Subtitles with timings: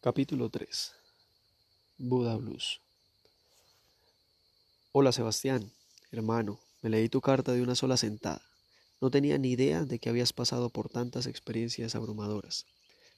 [0.00, 0.92] Capítulo 3
[1.98, 2.80] Buda Blues
[4.92, 5.72] Hola Sebastián,
[6.12, 8.40] hermano, me leí tu carta de una sola sentada.
[9.00, 12.64] No tenía ni idea de que habías pasado por tantas experiencias abrumadoras.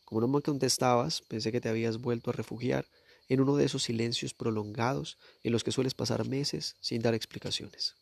[0.07, 2.87] Como no me contestabas, pensé que te habías vuelto a refugiar
[3.29, 7.95] en uno de esos silencios prolongados en los que sueles pasar meses sin dar explicaciones.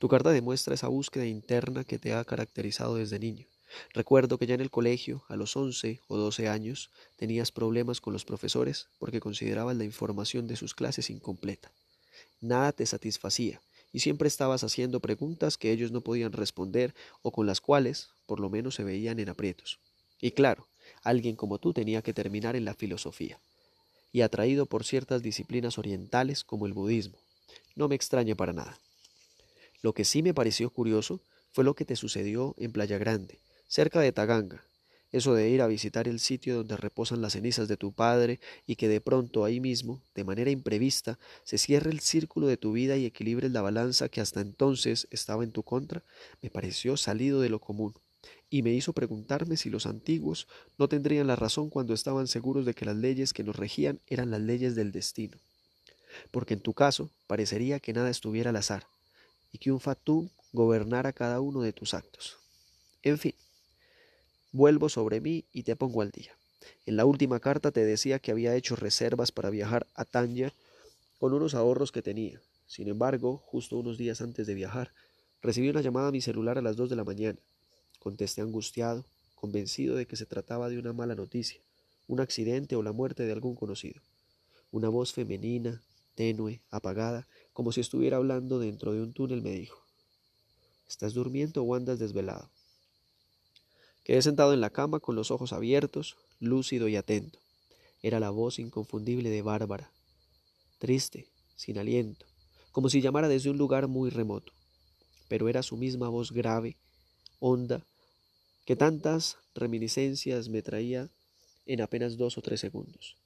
[0.00, 3.46] Tu carta demuestra esa búsqueda interna que te ha caracterizado desde niño
[3.92, 8.12] Recuerdo que ya en el colegio, a los 11 o 12 años, tenías problemas con
[8.12, 11.72] los profesores porque considerabas la información de sus clases incompleta.
[12.40, 13.60] Nada te satisfacía
[13.92, 18.40] y siempre estabas haciendo preguntas que ellos no podían responder o con las cuales, por
[18.40, 19.78] lo menos, se veían en aprietos.
[20.20, 20.68] Y claro,
[21.02, 23.40] alguien como tú tenía que terminar en la filosofía,
[24.12, 27.18] y atraído por ciertas disciplinas orientales como el budismo.
[27.74, 28.78] No me extraña para nada.
[29.82, 31.20] Lo que sí me pareció curioso
[31.52, 34.64] fue lo que te sucedió en Playa Grande, cerca de Taganga.
[35.12, 38.74] Eso de ir a visitar el sitio donde reposan las cenizas de tu padre y
[38.74, 42.96] que de pronto ahí mismo, de manera imprevista, se cierre el círculo de tu vida
[42.96, 46.02] y equilibres la balanza que hasta entonces estaba en tu contra,
[46.42, 47.94] me pareció salido de lo común
[48.50, 52.74] y me hizo preguntarme si los antiguos no tendrían la razón cuando estaban seguros de
[52.74, 55.38] que las leyes que nos regían eran las leyes del destino.
[56.32, 58.88] Porque en tu caso parecería que nada estuviera al azar
[59.52, 62.36] y que un fatum gobernara cada uno de tus actos.
[63.02, 63.34] En fin,
[64.52, 66.32] Vuelvo sobre mí y te pongo al día.
[66.84, 70.52] En la última carta te decía que había hecho reservas para viajar a Tanya
[71.18, 72.40] con unos ahorros que tenía.
[72.66, 74.92] Sin embargo, justo unos días antes de viajar,
[75.40, 77.38] recibí una llamada a mi celular a las dos de la mañana.
[78.00, 79.04] Contesté angustiado,
[79.36, 81.60] convencido de que se trataba de una mala noticia,
[82.08, 84.02] un accidente o la muerte de algún conocido.
[84.72, 85.80] Una voz femenina,
[86.16, 89.80] tenue, apagada, como si estuviera hablando dentro de un túnel, me dijo
[90.88, 92.50] ¿Estás durmiendo o andas desvelado?
[94.04, 97.38] Quedé sentado en la cama con los ojos abiertos, lúcido y atento.
[98.02, 99.92] Era la voz inconfundible de Bárbara,
[100.78, 102.26] triste, sin aliento,
[102.72, 104.52] como si llamara desde un lugar muy remoto.
[105.28, 106.76] Pero era su misma voz grave,
[107.38, 107.84] honda,
[108.64, 111.10] que tantas reminiscencias me traía
[111.66, 113.16] en apenas dos o tres segundos.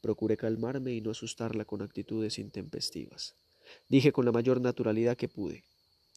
[0.00, 3.34] Procuré calmarme y no asustarla con actitudes intempestivas.
[3.88, 5.64] Dije con la mayor naturalidad que pude.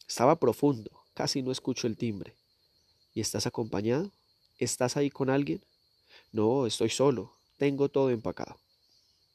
[0.08, 2.36] Estaba profundo, casi no escucho el timbre.
[3.16, 4.12] ¿Y estás acompañado?
[4.60, 5.62] ¿Estás ahí con alguien?
[6.34, 7.32] No, estoy solo.
[7.58, 8.60] Tengo todo empacado.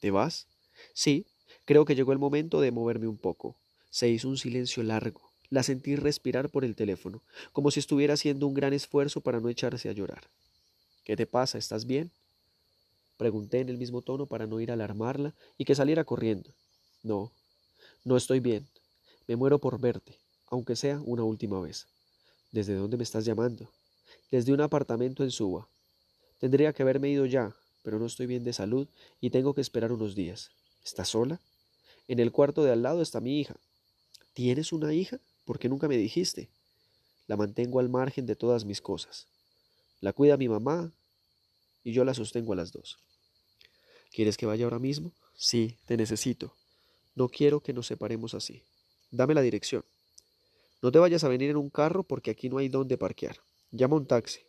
[0.00, 0.46] ¿Te vas?
[0.92, 1.24] Sí,
[1.64, 3.56] creo que llegó el momento de moverme un poco.
[3.88, 5.22] Se hizo un silencio largo.
[5.48, 7.22] La sentí respirar por el teléfono,
[7.54, 10.28] como si estuviera haciendo un gran esfuerzo para no echarse a llorar.
[11.02, 11.56] ¿Qué te pasa?
[11.56, 12.10] ¿Estás bien?
[13.16, 16.50] Pregunté en el mismo tono para no ir a alarmarla y que saliera corriendo.
[17.02, 17.32] No,
[18.04, 18.68] no estoy bien.
[19.26, 21.86] Me muero por verte, aunque sea una última vez.
[22.52, 23.70] ¿Desde dónde me estás llamando?
[24.30, 25.68] Desde un apartamento en Suba.
[26.38, 28.88] Tendría que haberme ido ya, pero no estoy bien de salud
[29.20, 30.50] y tengo que esperar unos días.
[30.84, 31.40] ¿Estás sola?
[32.08, 33.54] En el cuarto de al lado está mi hija.
[34.34, 35.20] ¿Tienes una hija?
[35.44, 36.48] ¿Por qué nunca me dijiste?
[37.26, 39.28] La mantengo al margen de todas mis cosas.
[40.00, 40.92] La cuida mi mamá
[41.84, 42.98] y yo la sostengo a las dos.
[44.12, 45.12] ¿Quieres que vaya ahora mismo?
[45.36, 46.52] Sí, te necesito.
[47.14, 48.64] No quiero que nos separemos así.
[49.10, 49.84] Dame la dirección.
[50.82, 53.36] No te vayas a venir en un carro porque aquí no hay dónde parquear.
[53.70, 54.40] Llama un taxi.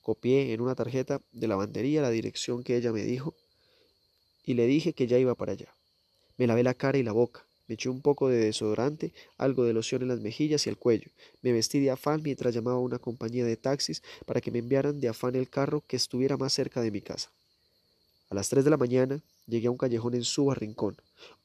[0.00, 3.34] Copié en una tarjeta de lavandería la dirección que ella me dijo
[4.42, 5.74] y le dije que ya iba para allá.
[6.38, 9.74] Me lavé la cara y la boca, me eché un poco de desodorante, algo de
[9.74, 11.10] loción en las mejillas y el cuello.
[11.42, 15.00] Me vestí de afán mientras llamaba a una compañía de taxis para que me enviaran
[15.00, 17.30] de afán el carro que estuviera más cerca de mi casa.
[18.30, 20.96] A las tres de la mañana llegué a un callejón en Suba Rincón,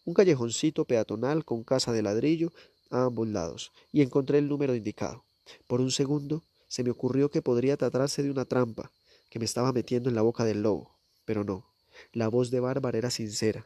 [0.05, 2.53] un callejoncito peatonal con casa de ladrillo
[2.89, 5.23] a ambos lados y encontré el número indicado.
[5.67, 8.91] Por un segundo se me ocurrió que podría tratarse de una trampa
[9.29, 10.91] que me estaba metiendo en la boca del lobo,
[11.25, 11.65] pero no.
[12.11, 13.65] La voz de Bárbara era sincera.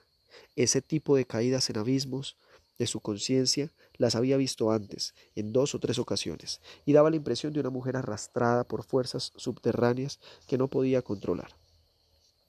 [0.55, 2.37] Ese tipo de caídas en abismos
[2.77, 7.15] de su conciencia las había visto antes, en dos o tres ocasiones, y daba la
[7.15, 11.56] impresión de una mujer arrastrada por fuerzas subterráneas que no podía controlar.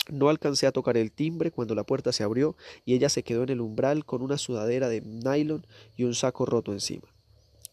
[0.09, 2.57] No alcancé a tocar el timbre cuando la puerta se abrió
[2.87, 5.67] y ella se quedó en el umbral con una sudadera de nylon
[5.97, 7.07] y un saco roto encima.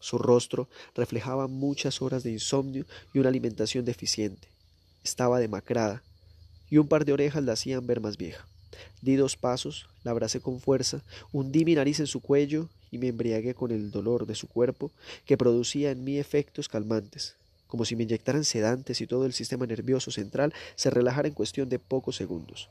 [0.00, 2.84] Su rostro reflejaba muchas horas de insomnio
[3.14, 4.48] y una alimentación deficiente.
[5.02, 6.02] Estaba demacrada
[6.68, 8.46] y un par de orejas la hacían ver más vieja.
[9.00, 13.08] Di dos pasos, la abracé con fuerza, hundí mi nariz en su cuello y me
[13.08, 14.90] embriagué con el dolor de su cuerpo
[15.24, 17.36] que producía en mí efectos calmantes
[17.76, 21.68] como si me inyectaran sedantes y todo el sistema nervioso central se relajara en cuestión
[21.68, 22.70] de pocos segundos.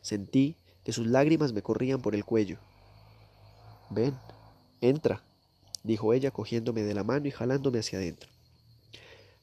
[0.00, 2.56] Sentí que sus lágrimas me corrían por el cuello.
[3.90, 4.16] Ven,
[4.80, 5.22] entra,
[5.82, 8.30] dijo ella cogiéndome de la mano y jalándome hacia adentro.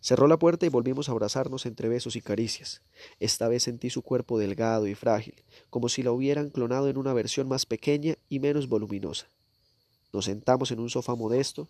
[0.01, 2.81] Cerró la puerta y volvimos a abrazarnos entre besos y caricias.
[3.19, 5.35] Esta vez sentí su cuerpo delgado y frágil,
[5.69, 9.27] como si la hubieran clonado en una versión más pequeña y menos voluminosa.
[10.11, 11.67] Nos sentamos en un sofá modesto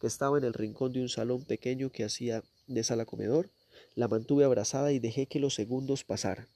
[0.00, 3.50] que estaba en el rincón de un salón pequeño que hacía de sala comedor.
[3.94, 6.46] La mantuve abrazada y dejé que los segundos pasaran.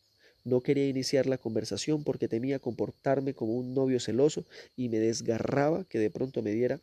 [0.45, 4.45] No quería iniciar la conversación porque temía comportarme como un novio celoso
[4.77, 6.81] y me desgarraba que de pronto me diera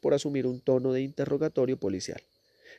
[0.00, 2.20] por asumir un tono de interrogatorio policial.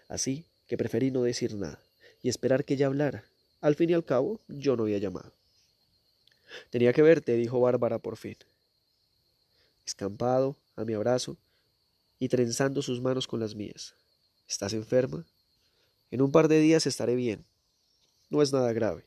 [0.10, 1.80] Así que preferí no decir nada
[2.22, 3.24] y esperar que ella hablara.
[3.62, 5.32] Al fin y al cabo, yo no había llamado.
[6.70, 8.38] Tenía que verte, dijo Bárbara por fin.
[9.86, 11.38] Escampado a mi abrazo
[12.20, 13.96] y trenzando sus manos con las mías.
[14.48, 15.26] ¿Estás enferma?
[16.12, 17.46] En un par de días estaré bien.
[18.30, 19.06] No es nada grave.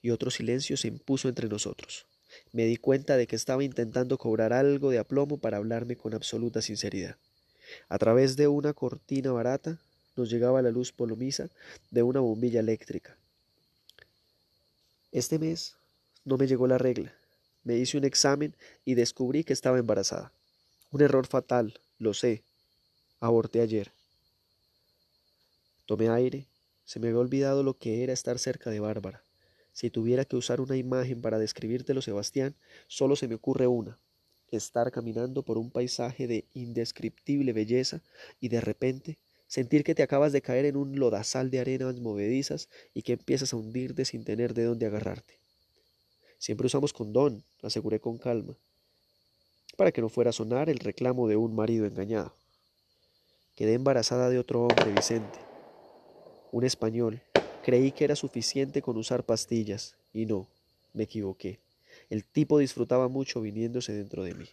[0.00, 2.06] Y otro silencio se impuso entre nosotros.
[2.52, 6.62] Me di cuenta de que estaba intentando cobrar algo de aplomo para hablarme con absoluta
[6.62, 7.16] sinceridad.
[7.88, 9.78] A través de una cortina barata
[10.16, 11.48] nos llegaba la luz polomiza
[11.90, 13.16] de una bombilla eléctrica.
[15.12, 15.76] Este mes
[16.24, 17.14] no me llegó la regla.
[17.64, 18.54] Me hice un examen
[18.84, 20.32] y descubrí que estaba embarazada.
[20.90, 22.44] Un error fatal, lo sé.
[23.20, 23.92] Aborté ayer.
[25.84, 26.46] Tomé aire.
[26.86, 29.22] Se me había olvidado lo que era estar cerca de Bárbara.
[29.74, 32.54] Si tuviera que usar una imagen para describírtelo, Sebastián,
[32.86, 33.98] solo se me ocurre una.
[34.50, 38.00] Estar caminando por un paisaje de indescriptible belleza
[38.40, 42.70] y de repente sentir que te acabas de caer en un lodazal de arenas movedizas
[42.94, 45.38] y que empiezas a hundirte sin tener de dónde agarrarte.
[46.38, 48.56] Siempre usamos condón, aseguré con calma,
[49.78, 52.34] para que no fuera a sonar el reclamo de un marido engañado.
[53.54, 55.38] Quedé embarazada de otro hombre, Vicente,
[56.50, 57.22] un español.
[57.64, 60.48] Creí que era suficiente con usar pastillas, y no,
[60.94, 61.60] me equivoqué.
[62.10, 64.48] El tipo disfrutaba mucho viniéndose dentro de mí.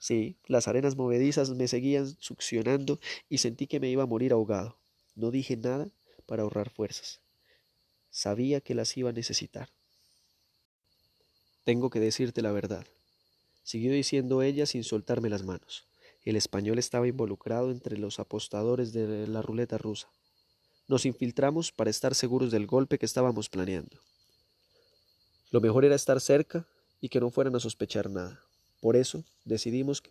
[0.00, 2.98] Sí, las arenas movedizas me seguían succionando
[3.28, 4.76] y sentí que me iba a morir ahogado.
[5.14, 5.88] No dije nada
[6.26, 7.20] para ahorrar fuerzas.
[8.10, 9.68] Sabía que las iba a necesitar.
[11.62, 12.84] Tengo que decirte la verdad,
[13.62, 15.86] siguió diciendo ella sin soltarme las manos.
[16.24, 20.12] El español estaba involucrado entre los apostadores de la ruleta rusa.
[20.86, 23.98] Nos infiltramos para estar seguros del golpe que estábamos planeando.
[25.50, 26.66] Lo mejor era estar cerca
[27.00, 28.40] y que no fueran a sospechar nada.
[28.80, 30.02] Por eso decidimos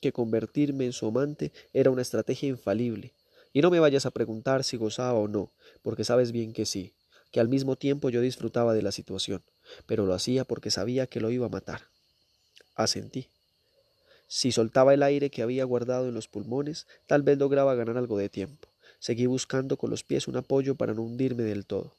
[0.00, 3.12] que convertirme en su amante era una estrategia infalible.
[3.52, 6.94] Y no me vayas a preguntar si gozaba o no, porque sabes bien que sí,
[7.30, 9.42] que al mismo tiempo yo disfrutaba de la situación,
[9.86, 11.82] pero lo hacía porque sabía que lo iba a matar.
[12.78, 13.28] Asentí.
[14.28, 18.16] Si soltaba el aire que había guardado en los pulmones, tal vez lograba ganar algo
[18.16, 18.68] de tiempo.
[19.00, 21.92] Seguí buscando con los pies un apoyo para no hundirme del todo.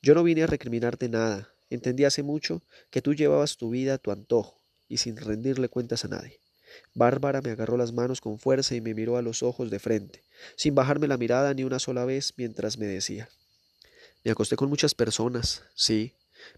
[0.00, 1.48] Yo no vine a recriminarte nada.
[1.70, 4.54] Entendí hace mucho que tú llevabas tu vida a tu antojo,
[4.88, 6.38] y sin rendirle cuentas a nadie.
[6.94, 10.22] Bárbara me agarró las manos con fuerza y me miró a los ojos de frente,
[10.54, 13.28] sin bajarme la mirada ni una sola vez mientras me decía
[14.24, 16.12] Me acosté con muchas personas, sí,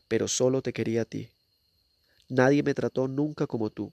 [0.07, 1.31] pero solo te quería a ti.
[2.33, 3.93] Nadie me trató nunca como tú.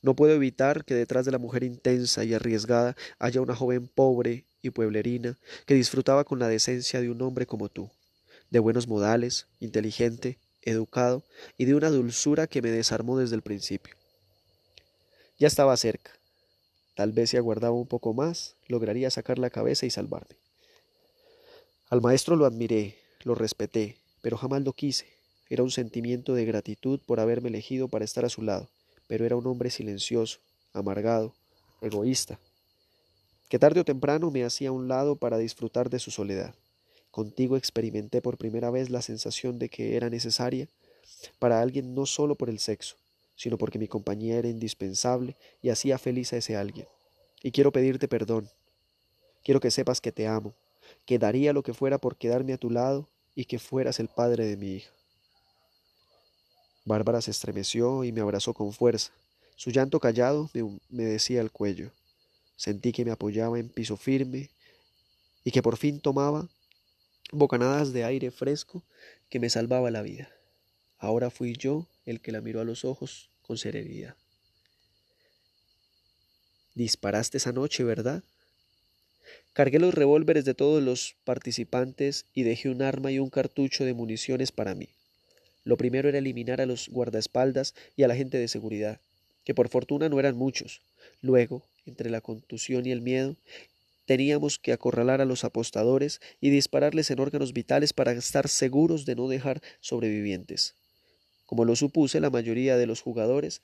[0.00, 4.44] No puedo evitar que detrás de la mujer intensa y arriesgada haya una joven pobre
[4.62, 5.36] y pueblerina
[5.66, 7.90] que disfrutaba con la decencia de un hombre como tú,
[8.50, 11.24] de buenos modales, inteligente, educado
[11.58, 13.96] y de una dulzura que me desarmó desde el principio.
[15.36, 16.12] Ya estaba cerca.
[16.94, 20.36] Tal vez si aguardaba un poco más, lograría sacar la cabeza y salvarme.
[21.90, 25.21] Al maestro lo admiré, lo respeté, pero jamás lo quise.
[25.52, 28.70] Era un sentimiento de gratitud por haberme elegido para estar a su lado,
[29.06, 30.38] pero era un hombre silencioso,
[30.72, 31.34] amargado,
[31.82, 32.40] egoísta,
[33.50, 36.54] que tarde o temprano me hacía a un lado para disfrutar de su soledad.
[37.10, 40.68] Contigo experimenté por primera vez la sensación de que era necesaria
[41.38, 42.96] para alguien no solo por el sexo,
[43.36, 46.86] sino porque mi compañía era indispensable y hacía feliz a ese alguien.
[47.42, 48.48] Y quiero pedirte perdón.
[49.44, 50.54] Quiero que sepas que te amo,
[51.04, 54.46] que daría lo que fuera por quedarme a tu lado y que fueras el padre
[54.46, 54.90] de mi hija.
[56.84, 59.12] Bárbara se estremeció y me abrazó con fuerza.
[59.56, 61.92] Su llanto callado me, me decía el cuello.
[62.56, 64.50] Sentí que me apoyaba en piso firme
[65.44, 66.48] y que por fin tomaba
[67.32, 68.82] bocanadas de aire fresco
[69.28, 70.30] que me salvaba la vida.
[70.98, 74.14] Ahora fui yo el que la miró a los ojos con serenidad.
[76.74, 78.22] Disparaste esa noche, ¿verdad?
[79.52, 83.94] Cargué los revólveres de todos los participantes y dejé un arma y un cartucho de
[83.94, 84.88] municiones para mí.
[85.64, 89.00] Lo primero era eliminar a los guardaespaldas y a la gente de seguridad,
[89.44, 90.80] que por fortuna no eran muchos.
[91.20, 93.36] Luego, entre la contusión y el miedo,
[94.04, 99.14] Teníamos que acorralar a los apostadores y dispararles en órganos vitales para estar seguros de
[99.14, 100.74] no dejar sobrevivientes.
[101.46, 103.62] Como lo supuse, la mayoría de los jugadores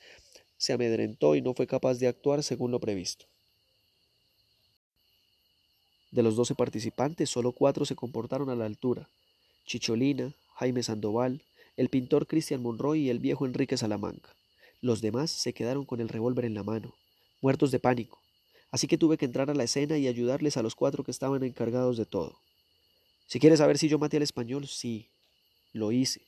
[0.57, 3.27] se amedrentó y no fue capaz de actuar según lo previsto.
[6.13, 9.09] De los doce participantes, solo cuatro se comportaron a la altura.
[9.67, 11.43] Chicholina, Jaime Sandoval,
[11.79, 14.35] el pintor Cristian Monroy y el viejo Enrique Salamanca.
[14.81, 16.93] Los demás se quedaron con el revólver en la mano,
[17.41, 18.19] muertos de pánico.
[18.73, 21.45] Así que tuve que entrar a la escena y ayudarles a los cuatro que estaban
[21.45, 22.37] encargados de todo.
[23.29, 25.07] Si quieres saber si yo maté al español, sí,
[25.73, 26.23] lo hice.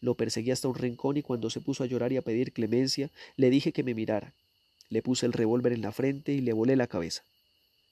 [0.00, 3.10] Lo perseguí hasta un rincón y cuando se puso a llorar y a pedir clemencia,
[3.36, 4.32] le dije que me mirara.
[4.90, 7.24] Le puse el revólver en la frente y le volé la cabeza.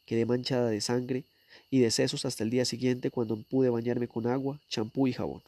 [0.07, 1.25] Quedé manchada de sangre
[1.69, 5.43] y de sesos hasta el día siguiente cuando pude bañarme con agua, champú y jabón.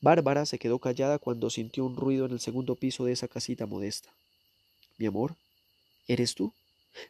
[0.00, 3.66] Bárbara se quedó callada cuando sintió un ruido en el segundo piso de esa casita
[3.66, 4.10] modesta.
[4.96, 5.34] Mi amor,
[6.06, 6.52] ¿eres tú?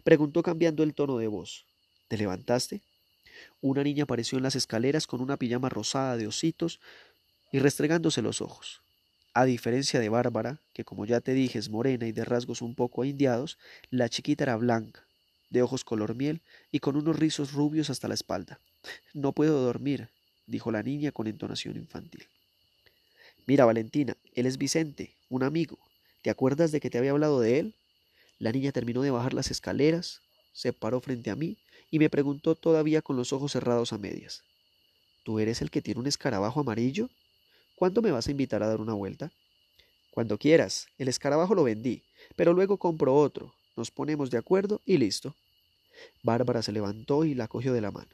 [0.05, 1.67] preguntó cambiando el tono de voz.
[2.09, 2.81] ¿Te levantaste?
[3.61, 6.81] Una niña apareció en las escaleras con una pijama rosada de ositos
[7.53, 8.81] y restregándose los ojos.
[9.35, 12.75] A diferencia de Bárbara, que como ya te dije es morena y de rasgos un
[12.75, 13.59] poco indiados,
[13.91, 15.05] la chiquita era blanca,
[15.51, 16.41] de ojos color miel
[16.73, 18.61] y con unos rizos rubios hasta la espalda.
[19.13, 20.09] No puedo dormir,
[20.47, 22.27] dijo la niña con entonación infantil.
[23.49, 25.79] Mira, Valentina, él es Vicente, un amigo.
[26.21, 27.75] ¿Te acuerdas de que te había hablado de él?
[28.39, 30.21] La niña terminó de bajar las escaleras,
[30.53, 31.57] se paró frente a mí
[31.91, 34.43] y me preguntó todavía con los ojos cerrados a medias.
[35.25, 37.09] ¿Tú eres el que tiene un escarabajo amarillo?
[37.75, 39.33] ¿Cuándo me vas a invitar a dar una vuelta?
[40.11, 40.89] Cuando quieras.
[40.99, 42.03] El escarabajo lo vendí,
[42.37, 43.55] pero luego compro otro.
[43.77, 45.35] Nos ponemos de acuerdo y listo.
[46.23, 48.11] Bárbara se levantó y la cogió de la mano.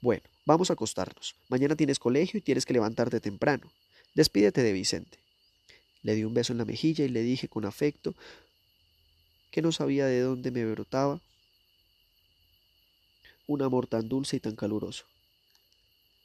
[0.00, 1.34] Bueno, vamos a acostarnos.
[1.48, 3.72] Mañana tienes colegio y tienes que levantarte temprano.
[4.14, 5.18] Despídete de Vicente.
[6.02, 8.14] Le di un beso en la mejilla y le dije con afecto
[9.50, 11.20] que no sabía de dónde me brotaba
[13.46, 15.04] un amor tan dulce y tan caluroso.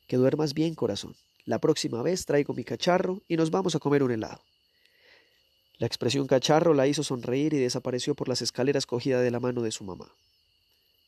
[0.08, 1.16] Que duermas bien, corazón.
[1.44, 4.42] La próxima vez traigo mi cacharro y nos vamos a comer un helado.
[5.78, 9.62] La expresión cacharro la hizo sonreír y desapareció por las escaleras cogida de la mano
[9.62, 10.12] de su mamá.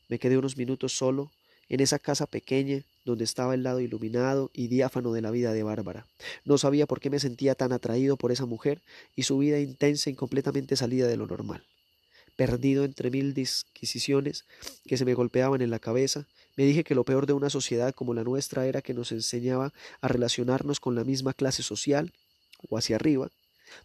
[0.08, 1.30] Me quedé unos minutos solo
[1.68, 5.62] en esa casa pequeña donde estaba el lado iluminado y diáfano de la vida de
[5.62, 6.06] Bárbara.
[6.44, 8.82] No sabía por qué me sentía tan atraído por esa mujer
[9.16, 11.64] y su vida intensa y completamente salida de lo normal.
[12.36, 14.44] Perdido entre mil disquisiciones
[14.86, 17.94] que se me golpeaban en la cabeza, me dije que lo peor de una sociedad
[17.94, 22.12] como la nuestra era que nos enseñaba a relacionarnos con la misma clase social,
[22.68, 23.30] o hacia arriba,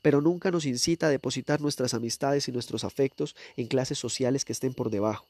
[0.01, 4.53] pero nunca nos incita a depositar nuestras amistades y nuestros afectos en clases sociales que
[4.53, 5.25] estén por debajo.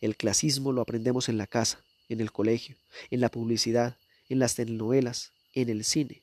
[0.00, 1.80] El clasismo lo aprendemos en la casa,
[2.12, 2.76] en el colegio,
[3.10, 3.96] en la publicidad,
[4.28, 6.22] en las telenovelas, en el cine.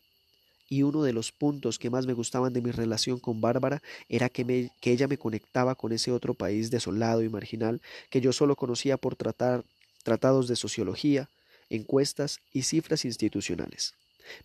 [0.70, 4.30] Y uno de los puntos que más me gustaban de mi relación con Bárbara era
[4.30, 7.82] que, ella me conectaba con ese otro país desolado y marginal
[8.12, 9.66] que yo solo conocía por tratar
[10.04, 11.28] tratados de sociología,
[11.70, 13.96] encuestas y cifras institucionales.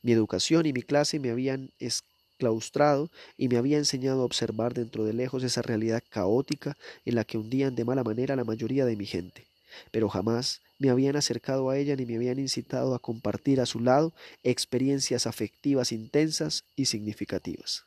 [0.03, 5.05] Mi educación y mi clase me habían esclaustrado y me había enseñado a observar dentro
[5.05, 8.97] de lejos esa realidad caótica en la que hundían de mala manera la mayoría de
[8.97, 9.47] mi gente,
[9.91, 13.81] pero jamás me habían acercado a ella ni me habían incitado a compartir a su
[13.81, 14.13] lado
[14.43, 17.85] experiencias afectivas intensas y significativas.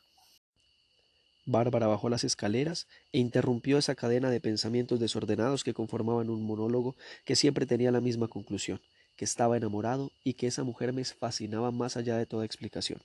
[1.45, 6.95] Bárbara bajó las escaleras e interrumpió esa cadena de pensamientos desordenados que conformaban un monólogo
[7.23, 8.81] que siempre tenía la misma conclusión,
[9.15, 12.99] que estaba enamorado y que esa mujer me fascinaba más allá de toda explicación.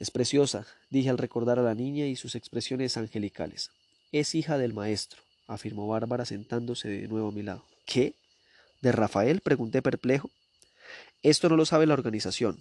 [0.00, 3.70] Es preciosa, dije al recordar a la niña y sus expresiones angelicales.
[4.10, 7.73] Es hija del maestro, afirmó Bárbara sentándose de nuevo a mi lado.
[7.84, 8.14] ¿Qué?
[8.80, 9.40] ¿De Rafael?
[9.40, 10.30] pregunté perplejo.
[11.22, 12.58] Esto no lo sabe la organización.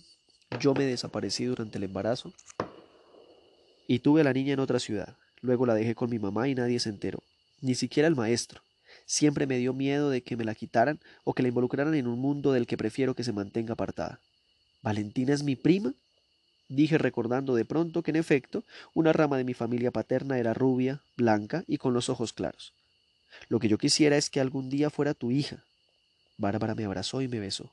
[0.60, 2.34] Yo me desaparecí durante el embarazo
[3.88, 5.18] y tuve a la niña en otra ciudad.
[5.42, 7.24] Luego la dejé con mi mamá y nadie se enteró.
[7.62, 8.62] Ni siquiera el maestro.
[9.06, 12.20] Siempre me dio miedo de que me la quitaran o que la involucraran en un
[12.20, 14.22] mundo del que prefiero que se mantenga apartada.
[14.82, 15.94] ¿Valentina es mi prima?
[16.70, 18.64] Dije recordando de pronto que en efecto
[18.94, 22.74] una rama de mi familia paterna era rubia, blanca y con los ojos claros.
[23.50, 25.64] Lo que yo quisiera es que algún día fuera tu hija.
[26.38, 27.72] Bárbara me abrazó y me besó.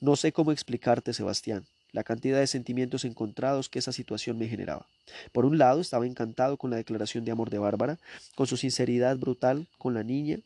[0.00, 4.86] No sé cómo explicarte, Sebastián, la cantidad de sentimientos encontrados que esa situación me generaba.
[5.32, 7.98] Por un lado, estaba encantado con la declaración de amor de Bárbara,
[8.34, 10.38] con su sinceridad brutal con la niña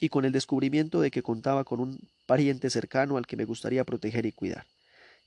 [0.00, 3.84] y con el descubrimiento de que contaba con un pariente cercano al que me gustaría
[3.84, 4.66] proteger y cuidar.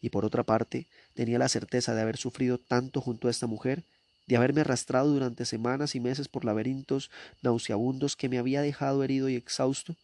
[0.01, 3.83] Y por otra parte, tenía la certeza de haber sufrido tanto junto a esta mujer,
[4.27, 7.10] de haberme arrastrado durante semanas y meses por laberintos
[7.41, 9.96] nauseabundos que me había dejado herido y exhausto,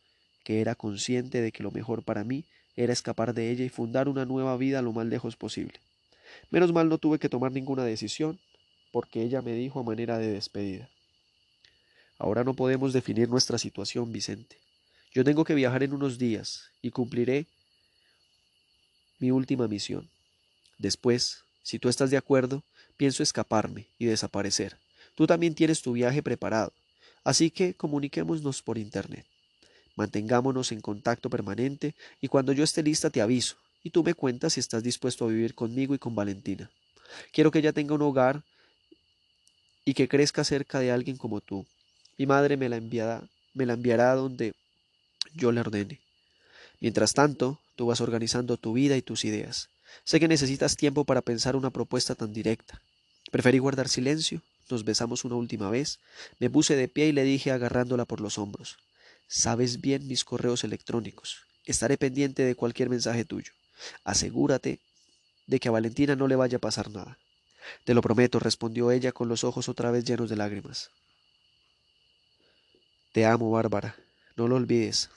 [0.43, 4.07] que era consciente de que lo mejor para mí era escapar de ella y fundar
[4.07, 5.79] una nueva vida lo más lejos posible.
[6.49, 8.39] Menos mal no tuve que tomar ninguna decisión,
[8.91, 10.89] porque ella me dijo a manera de despedida.
[12.17, 14.57] Ahora no podemos definir nuestra situación, Vicente.
[15.13, 17.45] Yo tengo que viajar en unos días y cumpliré
[19.19, 20.09] mi última misión.
[20.77, 22.63] Después, si tú estás de acuerdo,
[22.97, 24.77] pienso escaparme y desaparecer.
[25.15, 26.73] Tú también tienes tu viaje preparado,
[27.23, 29.25] así que comuniquémonos por Internet.
[29.95, 34.53] Mantengámonos en contacto permanente y cuando yo esté lista te aviso y tú me cuentas
[34.53, 36.71] si estás dispuesto a vivir conmigo y con Valentina.
[37.31, 38.43] Quiero que ella tenga un hogar
[39.85, 41.65] y que crezca cerca de alguien como tú.
[42.17, 44.53] Mi madre me la enviará, me la enviará donde
[45.35, 45.99] yo le ordene.
[46.79, 49.69] Mientras tanto, tú vas organizando tu vida y tus ideas.
[50.03, 52.81] Sé que necesitas tiempo para pensar una propuesta tan directa.
[53.31, 55.99] Preferí guardar silencio, nos besamos una última vez,
[56.39, 58.77] me puse de pie y le dije agarrándola por los hombros.
[59.27, 61.41] Sabes bien mis correos electrónicos.
[61.65, 63.51] Estaré pendiente de cualquier mensaje tuyo.
[64.03, 64.79] Asegúrate
[65.47, 67.17] de que a Valentina no le vaya a pasar nada.
[67.85, 70.89] Te lo prometo, respondió ella con los ojos otra vez llenos de lágrimas.
[73.13, 73.95] Te amo, Bárbara.
[74.35, 75.09] No lo olvides.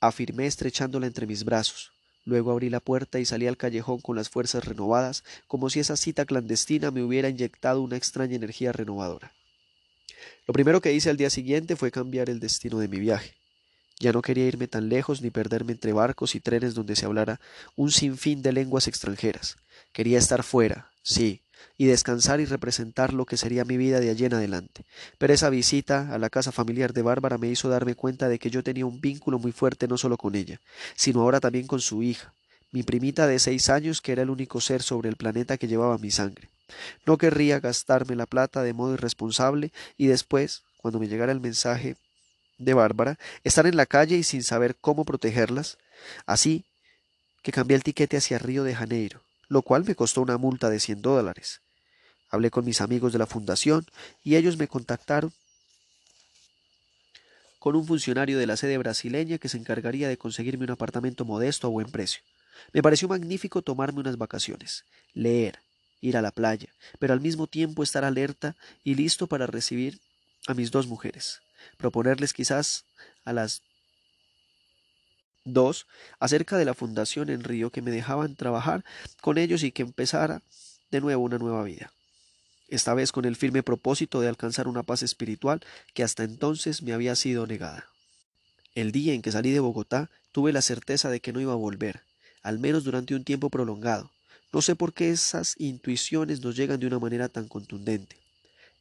[0.00, 1.93] Afirmé estrechándola entre mis brazos.
[2.24, 5.96] Luego abrí la puerta y salí al callejón con las fuerzas renovadas, como si esa
[5.96, 9.32] cita clandestina me hubiera inyectado una extraña energía renovadora.
[10.46, 13.34] Lo primero que hice al día siguiente fue cambiar el destino de mi viaje.
[14.00, 17.40] Ya no quería irme tan lejos ni perderme entre barcos y trenes donde se hablara
[17.76, 19.56] un sinfín de lenguas extranjeras.
[19.92, 21.43] Quería estar fuera, sí,
[21.76, 24.84] y descansar y representar lo que sería mi vida de allí en adelante.
[25.18, 28.50] Pero esa visita a la casa familiar de Bárbara me hizo darme cuenta de que
[28.50, 30.60] yo tenía un vínculo muy fuerte no solo con ella,
[30.94, 32.32] sino ahora también con su hija,
[32.70, 35.98] mi primita de seis años que era el único ser sobre el planeta que llevaba
[35.98, 36.48] mi sangre.
[37.06, 41.96] No querría gastarme la plata de modo irresponsable y después, cuando me llegara el mensaje
[42.58, 45.78] de Bárbara, estar en la calle y sin saber cómo protegerlas,
[46.26, 46.64] así
[47.42, 50.80] que cambié el tiquete hacia Río de Janeiro, lo cual me costó una multa de
[50.80, 51.60] cien dólares.
[52.30, 53.86] Hablé con mis amigos de la fundación
[54.22, 55.32] y ellos me contactaron
[57.58, 61.66] con un funcionario de la sede brasileña que se encargaría de conseguirme un apartamento modesto
[61.66, 62.22] a buen precio.
[62.72, 64.84] Me pareció magnífico tomarme unas vacaciones,
[65.14, 65.60] leer,
[66.00, 69.98] ir a la playa, pero al mismo tiempo estar alerta y listo para recibir
[70.46, 71.40] a mis dos mujeres,
[71.78, 72.84] proponerles quizás
[73.24, 73.62] a las
[75.44, 75.86] dos
[76.18, 78.84] acerca de la fundación en Río que me dejaban trabajar
[79.20, 80.42] con ellos y que empezara
[80.90, 81.92] de nuevo una nueva vida.
[82.68, 85.60] Esta vez con el firme propósito de alcanzar una paz espiritual
[85.92, 87.86] que hasta entonces me había sido negada.
[88.74, 91.56] El día en que salí de Bogotá tuve la certeza de que no iba a
[91.56, 92.02] volver,
[92.42, 94.10] al menos durante un tiempo prolongado.
[94.52, 98.16] No sé por qué esas intuiciones nos llegan de una manera tan contundente.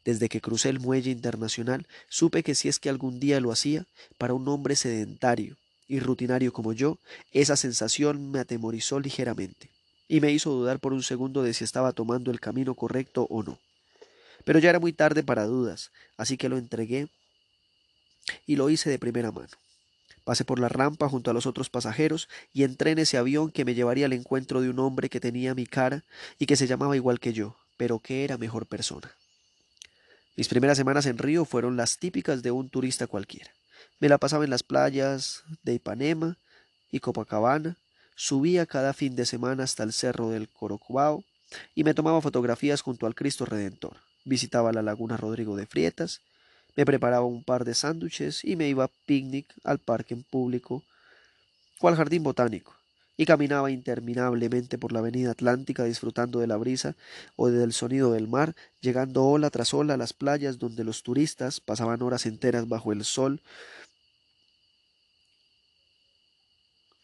[0.06, 3.86] Desde que crucé el muelle internacional, supe que si es que algún día lo hacía,
[4.18, 7.00] para un hombre sedentario y rutinario como yo,
[7.32, 9.70] esa sensación me atemorizó ligeramente
[10.08, 13.44] y me hizo dudar por un segundo de si estaba tomando el camino correcto o
[13.44, 13.60] no.
[14.46, 17.08] Pero ya era muy tarde para dudas, así que lo entregué
[18.46, 19.50] y lo hice de primera mano.
[20.24, 23.66] Pasé por la rampa junto a los otros pasajeros y entré en ese avión que
[23.66, 26.04] me llevaría al encuentro de un hombre que tenía mi cara
[26.40, 29.12] y que se llamaba igual que yo, pero que era mejor persona.
[30.36, 33.52] Mis primeras semanas en Río fueron las típicas de un turista cualquiera.
[34.00, 36.38] Me la pasaba en las playas de Ipanema
[36.92, 37.78] y Copacabana,
[38.16, 41.24] subía cada fin de semana hasta el cerro del Corocubao
[41.76, 43.98] y me tomaba fotografías junto al Cristo Redentor.
[44.26, 46.22] Visitaba la laguna Rodrigo de Frietas,
[46.76, 50.84] me preparaba un par de sándwiches y me iba a picnic al parque en público
[51.80, 52.76] o al jardín botánico
[53.16, 56.96] y caminaba interminablemente por la avenida Atlántica disfrutando de la brisa
[57.36, 61.60] o del sonido del mar, llegando ola tras ola a las playas donde los turistas
[61.60, 63.42] pasaban horas enteras bajo el sol.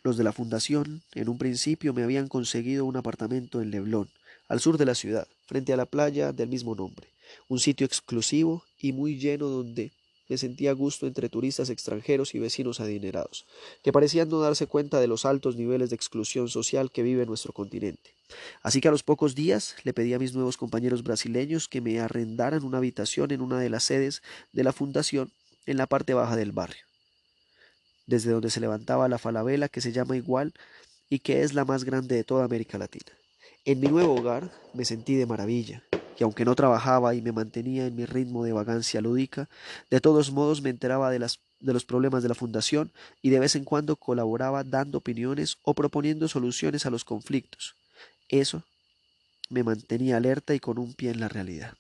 [0.04, 4.10] Los de la fundación, en un principio, me habían conseguido un apartamento en Leblon,
[4.48, 7.08] al sur de la ciudad, frente a la playa del mismo nombre,
[7.48, 9.92] un sitio exclusivo y muy lleno donde
[10.30, 13.46] me sentía gusto entre turistas extranjeros y vecinos adinerados,
[13.84, 17.52] que parecían no darse cuenta de los altos niveles de exclusión social que vive nuestro
[17.52, 18.14] continente.
[18.62, 22.00] Así que a los pocos días le pedí a mis nuevos compañeros brasileños que me
[22.00, 24.22] arrendaran una habitación en una de las sedes
[24.54, 25.32] de la fundación
[25.66, 26.86] en la parte baja del barrio,
[28.10, 30.54] desde donde se levantaba la falabela que se llama igual
[31.10, 33.12] y que es la más grande de toda América Latina.
[33.66, 35.84] En mi nuevo hogar me sentí de maravilla,
[36.18, 39.48] y aunque no trabajaba y me mantenía en mi ritmo de vagancia lúdica,
[39.90, 42.92] de todos modos me enteraba de, las, de los problemas de la fundación
[43.22, 47.76] y de vez en cuando colaboraba dando opiniones o proponiendo soluciones a los conflictos.
[48.28, 48.64] Eso
[49.50, 51.74] me mantenía alerta y con un pie en la realidad.